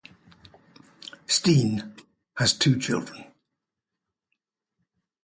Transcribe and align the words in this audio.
Stene 1.27 1.93
has 2.37 2.53
two 2.57 2.79
children. 2.79 3.25